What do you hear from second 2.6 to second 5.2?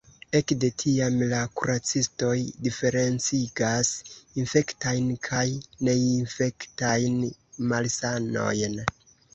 diferencigas infektajn